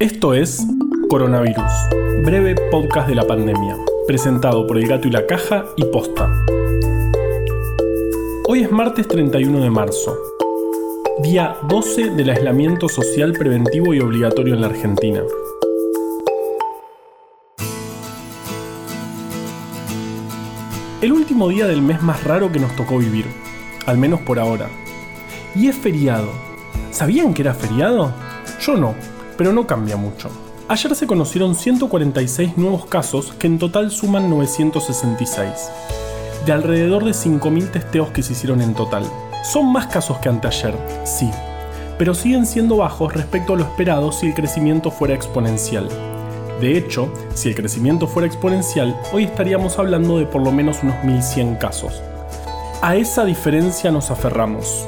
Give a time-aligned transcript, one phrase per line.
[0.00, 0.66] Esto es
[1.10, 1.70] Coronavirus,
[2.24, 3.76] breve podcast de la pandemia,
[4.06, 6.32] presentado por El Gato y la Caja y Posta.
[8.48, 10.16] Hoy es martes 31 de marzo,
[11.22, 15.20] día 12 del aislamiento social preventivo y obligatorio en la Argentina.
[21.02, 23.26] El último día del mes más raro que nos tocó vivir,
[23.84, 24.70] al menos por ahora.
[25.54, 26.30] Y es feriado.
[26.90, 28.14] ¿Sabían que era feriado?
[28.62, 28.94] Yo no,
[29.40, 30.28] pero no cambia mucho.
[30.68, 35.70] Ayer se conocieron 146 nuevos casos que en total suman 966,
[36.44, 39.02] de alrededor de 5.000 testeos que se hicieron en total.
[39.42, 40.74] Son más casos que anteayer,
[41.06, 41.30] sí,
[41.96, 45.88] pero siguen siendo bajos respecto a lo esperado si el crecimiento fuera exponencial.
[46.60, 50.96] De hecho, si el crecimiento fuera exponencial, hoy estaríamos hablando de por lo menos unos
[50.96, 52.02] 1.100 casos.
[52.82, 54.86] A esa diferencia nos aferramos.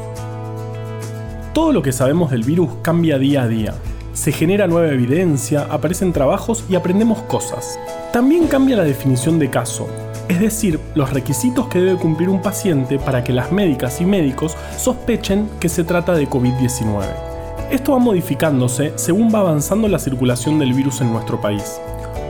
[1.54, 3.74] Todo lo que sabemos del virus cambia día a día.
[4.12, 7.78] Se genera nueva evidencia, aparecen trabajos y aprendemos cosas.
[8.12, 9.88] También cambia la definición de caso,
[10.28, 14.56] es decir, los requisitos que debe cumplir un paciente para que las médicas y médicos
[14.76, 17.04] sospechen que se trata de COVID-19.
[17.70, 21.80] Esto va modificándose según va avanzando la circulación del virus en nuestro país.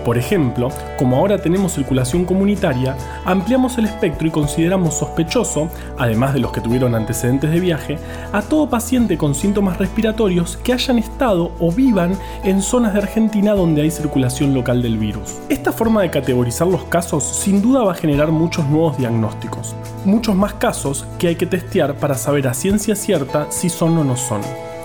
[0.05, 6.41] Por ejemplo, como ahora tenemos circulación comunitaria, ampliamos el espectro y consideramos sospechoso, además de
[6.41, 7.99] los que tuvieron antecedentes de viaje,
[8.33, 13.55] a todo paciente con síntomas respiratorios que hayan estado o vivan en zonas de Argentina
[13.55, 15.39] donde hay circulación local del virus.
[15.49, 20.35] Esta forma de categorizar los casos sin duda va a generar muchos nuevos diagnósticos, muchos
[20.35, 24.17] más casos que hay que testear para saber a ciencia cierta si son o no
[24.17, 24.41] son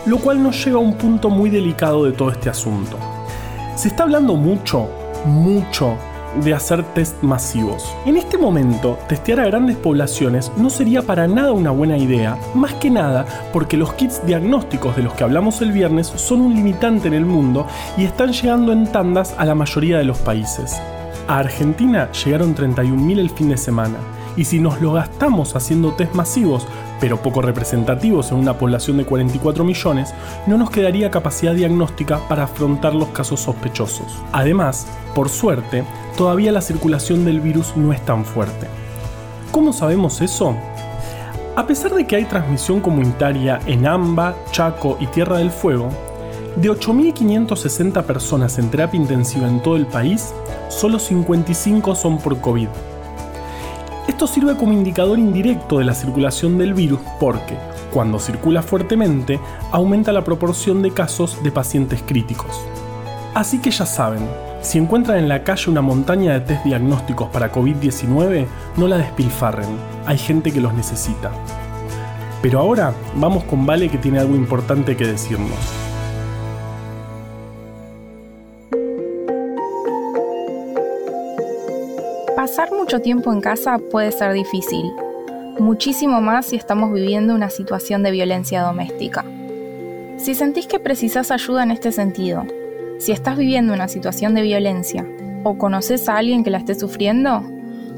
[0.07, 2.97] lo cual nos lleva a un punto muy delicado de todo este asunto.
[3.75, 4.89] Se está hablando mucho,
[5.27, 5.97] mucho
[6.43, 7.95] de hacer test masivos.
[8.05, 12.73] En este momento, testear a grandes poblaciones no sería para nada una buena idea, más
[12.75, 17.07] que nada porque los kits diagnósticos de los que hablamos el viernes son un limitante
[17.07, 17.65] en el mundo
[17.97, 20.79] y están llegando en tandas a la mayoría de los países.
[21.27, 23.97] A Argentina llegaron 31.000 el fin de semana,
[24.37, 26.65] y si nos lo gastamos haciendo test masivos
[26.99, 30.13] pero poco representativos en una población de 44 millones,
[30.45, 34.07] no nos quedaría capacidad diagnóstica para afrontar los casos sospechosos.
[34.31, 35.83] Además, por suerte,
[36.17, 38.67] todavía la circulación del virus no es tan fuerte.
[39.51, 40.55] ¿Cómo sabemos eso?
[41.55, 45.89] A pesar de que hay transmisión comunitaria en AMBA, Chaco y Tierra del Fuego,
[46.55, 50.33] de 8.560 personas en terapia intensiva en todo el país,
[50.69, 52.67] solo 55 son por COVID.
[54.07, 57.57] Esto sirve como indicador indirecto de la circulación del virus porque,
[57.93, 59.39] cuando circula fuertemente,
[59.71, 62.61] aumenta la proporción de casos de pacientes críticos.
[63.33, 64.25] Así que ya saben,
[64.61, 68.47] si encuentran en la calle una montaña de test diagnósticos para COVID-19,
[68.77, 69.69] no la despilfarren,
[70.05, 71.31] hay gente que los necesita.
[72.41, 75.86] Pero ahora vamos con Vale que tiene algo importante que decirnos.
[82.47, 84.93] Pasar mucho tiempo en casa puede ser difícil,
[85.59, 89.25] muchísimo más si estamos viviendo una situación de violencia doméstica.
[90.15, 92.45] Si sentís que precisás ayuda en este sentido,
[92.99, 95.05] si estás viviendo una situación de violencia
[95.43, 97.43] o conoces a alguien que la esté sufriendo,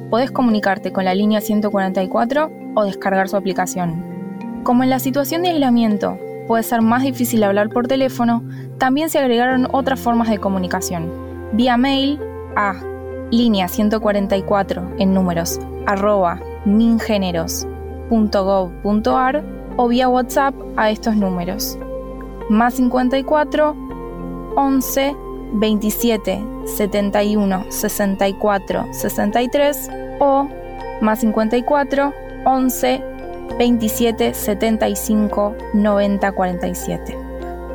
[0.10, 4.04] podés comunicarte con la línea 144 o descargar su aplicación.
[4.64, 6.18] Como en la situación de aislamiento
[6.48, 8.44] puede ser más difícil hablar por teléfono,
[8.80, 11.12] también se agregaron otras formas de comunicación,
[11.54, 12.20] vía mail
[12.56, 12.82] a
[13.32, 19.44] línea 144 en números arroba mingeneros.gov.ar
[19.78, 21.78] o vía WhatsApp a estos números.
[22.50, 23.76] Más 54
[24.56, 25.16] 11
[25.54, 30.50] 27 71 64 63 o
[31.02, 32.14] más 54
[32.46, 33.04] 11
[33.58, 37.18] 27 75 90 47.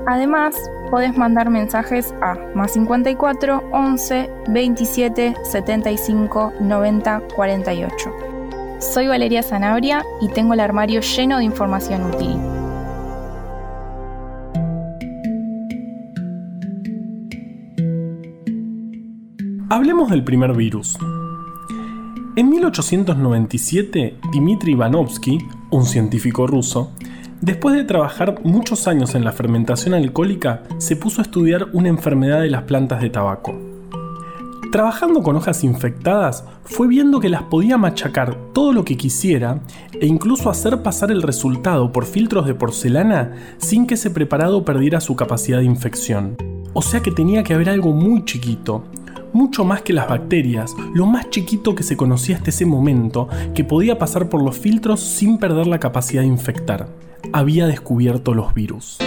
[0.06, 0.54] Además,
[0.91, 8.12] podés mandar mensajes a más 54 11 27 75 90 48.
[8.81, 12.37] Soy Valeria Zanabria y tengo el armario lleno de información útil.
[19.71, 20.97] Hablemos del primer virus.
[22.37, 25.39] En 1897, Dmitry Ivanovsky,
[25.71, 26.92] un científico ruso,
[27.41, 32.41] Después de trabajar muchos años en la fermentación alcohólica, se puso a estudiar una enfermedad
[32.41, 33.54] de las plantas de tabaco.
[34.71, 39.60] Trabajando con hojas infectadas, fue viendo que las podía machacar todo lo que quisiera
[40.01, 45.01] e incluso hacer pasar el resultado por filtros de porcelana sin que ese preparado perdiera
[45.01, 46.37] su capacidad de infección.
[46.72, 48.84] O sea que tenía que haber algo muy chiquito,
[49.33, 53.65] mucho más que las bacterias, lo más chiquito que se conocía hasta ese momento, que
[53.65, 56.89] podía pasar por los filtros sin perder la capacidad de infectar
[57.32, 58.98] había descubierto los virus.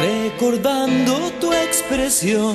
[0.00, 2.54] Recordando tu expresión.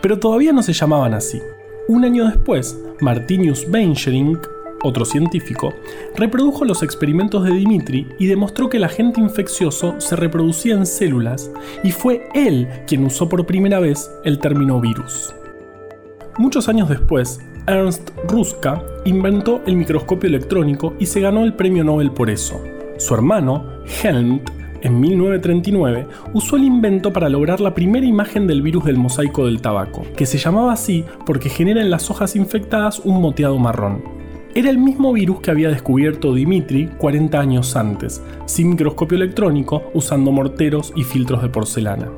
[0.00, 1.40] Pero todavía no se llamaban así.
[1.88, 4.38] Un año después, Martinius Bencherink,
[4.82, 5.72] otro científico,
[6.16, 11.50] reprodujo los experimentos de Dimitri y demostró que el agente infeccioso se reproducía en células
[11.82, 15.34] y fue él quien usó por primera vez el término virus.
[16.36, 22.12] Muchos años después, Ernst Ruska inventó el microscopio electrónico y se ganó el premio Nobel
[22.12, 22.62] por eso.
[22.98, 23.64] Su hermano,
[24.02, 24.50] Helmut,
[24.82, 29.60] en 1939, usó el invento para lograr la primera imagen del virus del mosaico del
[29.60, 34.02] tabaco, que se llamaba así porque genera en las hojas infectadas un moteado marrón.
[34.54, 40.32] Era el mismo virus que había descubierto Dimitri 40 años antes, sin microscopio electrónico, usando
[40.32, 42.08] morteros y filtros de porcelana.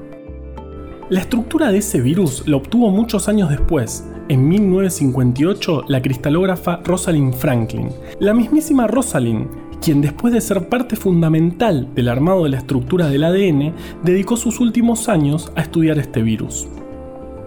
[1.11, 7.35] La estructura de ese virus la obtuvo muchos años después, en 1958, la cristalógrafa Rosalind
[7.35, 7.89] Franklin,
[8.21, 9.49] la mismísima Rosalind,
[9.81, 13.75] quien después de ser parte fundamental del armado de la estructura del ADN,
[14.05, 16.69] dedicó sus últimos años a estudiar este virus.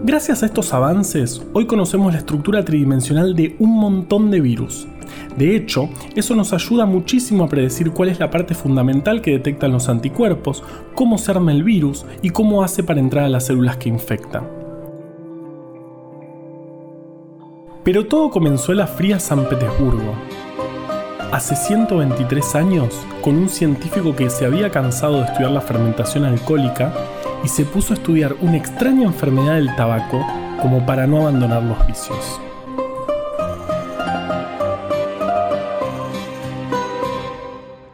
[0.02, 4.86] Gracias a estos avances, hoy conocemos la estructura tridimensional de un montón de virus.
[5.38, 9.72] De hecho, eso nos ayuda muchísimo a predecir cuál es la parte fundamental que detectan
[9.72, 10.62] los anticuerpos,
[10.94, 14.46] cómo se arma el virus y cómo hace para entrar a las células que infectan.
[17.82, 20.14] Pero todo comenzó en la fría San Petersburgo.
[21.34, 26.92] Hace 123 años, con un científico que se había cansado de estudiar la fermentación alcohólica
[27.42, 30.24] y se puso a estudiar una extraña enfermedad del tabaco
[30.62, 32.40] como para no abandonar los vicios.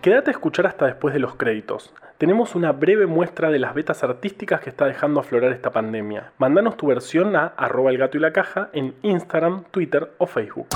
[0.03, 1.95] Quédate a escuchar hasta después de los créditos.
[2.19, 6.33] Tenemos una breve muestra de las betas artísticas que está dejando aflorar esta pandemia.
[6.37, 10.67] Mándanos tu versión a arroba el y la caja en Instagram, Twitter o Facebook.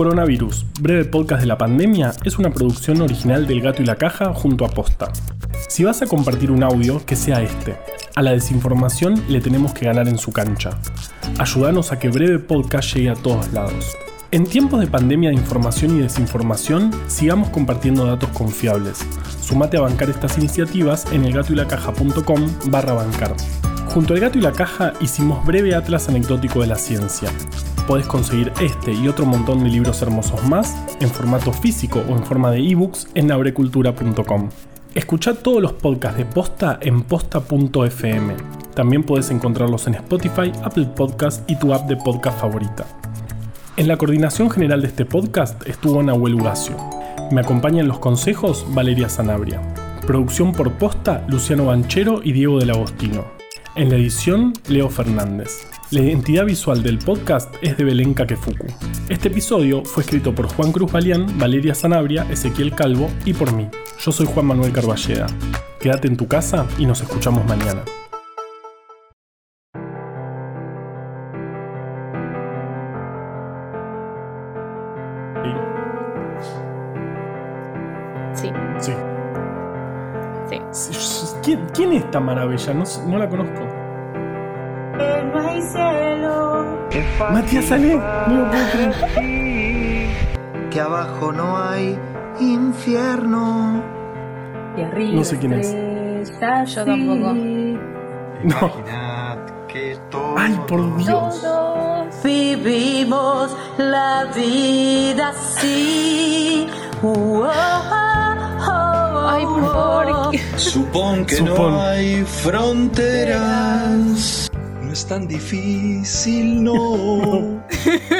[0.00, 4.32] Coronavirus, breve podcast de la pandemia, es una producción original del gato y la caja
[4.32, 5.12] junto a Posta.
[5.68, 7.76] Si vas a compartir un audio, que sea este.
[8.14, 10.70] A la desinformación le tenemos que ganar en su cancha.
[11.38, 13.94] Ayúdanos a que breve podcast llegue a todos lados.
[14.30, 19.06] En tiempos de pandemia de información y desinformación, sigamos compartiendo datos confiables.
[19.42, 23.34] Sumate a bancar estas iniciativas en elgatoylacaja.com barra bancar.
[23.88, 27.28] Junto al gato y la caja hicimos breve atlas anecdótico de la ciencia.
[27.90, 32.24] Podés conseguir este y otro montón de libros hermosos más en formato físico o en
[32.24, 34.48] forma de ebooks en abrecultura.com.
[34.94, 38.36] Escucha todos los podcasts de Posta en posta.fm.
[38.74, 42.86] También podés encontrarlos en Spotify, Apple Podcast y tu app de podcast favorita.
[43.76, 46.76] En la coordinación general de este podcast estuvo Nahuel Ugacio.
[47.32, 49.60] Me acompañan los consejos Valeria Sanabria.
[50.06, 53.24] Producción por posta Luciano Banchero y Diego del Agostino.
[53.74, 55.66] En la edición Leo Fernández.
[55.90, 58.66] La identidad visual del podcast es de Belén Kakefuku.
[59.08, 63.68] Este episodio fue escrito por Juan Cruz Balián, Valeria Sanabria, Ezequiel Calvo y por mí.
[63.98, 65.26] Yo soy Juan Manuel Carballeda.
[65.80, 67.82] Quédate en tu casa y nos escuchamos mañana.
[78.34, 78.92] Sí, Sí.
[80.72, 81.26] sí.
[81.42, 82.74] ¿Quién, quién es esta maravilla?
[82.74, 83.66] No la conozco.
[87.32, 87.94] Matías Ale,
[88.28, 88.94] no lo puedo creer.
[90.70, 91.98] que abajo no hay
[92.40, 93.82] infierno.
[94.76, 95.72] Y arriba No sé quién es.
[96.74, 97.32] Yo tampoco.
[98.42, 98.56] No.
[98.56, 99.38] Imaginad
[99.68, 101.46] que todo Ay, por Dios.
[102.24, 106.66] Vivimos la vida así.
[107.02, 107.48] Uh, oh, oh,
[108.68, 110.36] oh, Ay, por favor.
[110.56, 111.72] Supón que Supón.
[111.72, 112.24] no hay
[113.20, 113.70] fronteras.
[114.90, 117.62] No es tan difícil, no.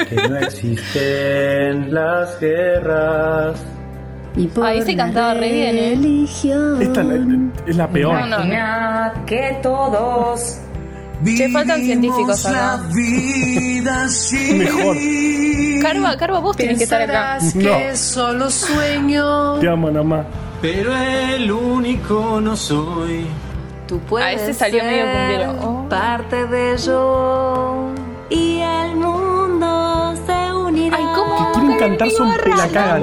[0.09, 3.57] que no existen las guerras.
[4.37, 5.89] Y por Ahí se cantaba re bien, ¿eh?
[5.97, 6.81] religión.
[6.81, 8.21] Esta la- es la peor.
[8.21, 9.25] No, no, no.
[9.25, 10.59] Que todos
[11.25, 12.77] Che, faltan científicos acá.
[12.77, 14.53] La vida así.
[14.53, 14.95] Mejor.
[15.81, 17.37] Carva, Carva, vos tenés que estar acá.
[17.53, 17.77] No.
[17.77, 19.59] que solo sueño.
[19.59, 20.25] Te amo, Namá.
[20.61, 23.25] Pero el único no soy.
[23.91, 25.51] Tú puedes A ese salió medio cumbiero.
[25.63, 25.89] Oh.
[25.89, 27.89] parte de yo
[28.29, 30.95] y el mundo se unirá.
[30.95, 31.35] Ay, ¿cómo?
[31.35, 32.29] Que quieren cantar son.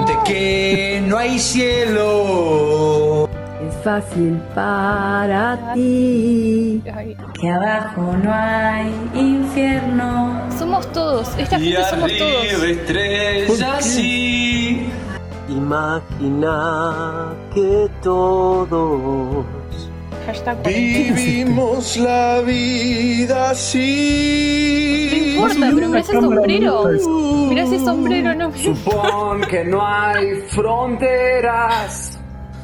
[0.07, 3.29] De que no hay cielo.
[3.69, 10.41] Es fácil para ti Ay, que abajo no hay infierno.
[10.59, 11.29] Somos todos.
[11.37, 12.63] Esta Y gente somos todos.
[12.63, 14.89] estrellas sí.
[15.51, 19.45] Imagina que todos
[20.29, 20.63] Hashtag.
[20.63, 25.09] Vivimos la vida No así.
[25.37, 26.85] importa, pero mirá ese sombrero.
[27.49, 32.19] Mirá ese sombrero, no supón que no hay fronteras.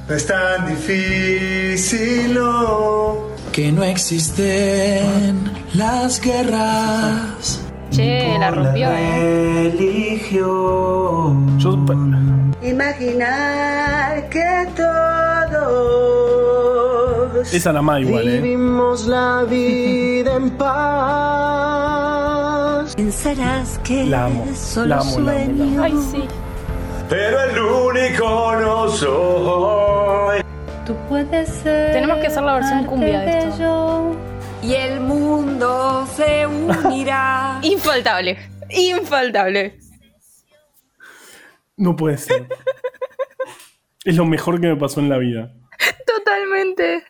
[0.07, 3.17] No es tan difícil, no.
[3.51, 7.63] que no existen las guerras.
[7.91, 9.71] Che, la rompió, eh.
[9.73, 11.59] Religión.
[11.59, 11.71] Yo,
[12.63, 13.84] Imaginar
[17.55, 18.41] esa la más igual, ¿eh?
[18.41, 20.51] Vivimos la vida en
[21.95, 22.95] paz.
[22.97, 25.57] Pensarás que La amo, es solo la amo, la amo, la amo.
[25.57, 25.83] sueño.
[25.83, 26.25] Ay, sí.
[27.09, 30.41] Pero el único no soy.
[30.87, 31.93] Tú puedes ser.
[31.93, 33.59] Tenemos que hacer la versión cumbia de esto.
[33.59, 34.17] yo.
[34.63, 37.59] Y el mundo se unirá.
[37.63, 38.39] Infaltable.
[38.71, 39.79] Infaltable.
[41.77, 42.47] No puede ser.
[44.05, 45.53] es lo mejor que me pasó en la vida.
[46.07, 47.05] Totalmente.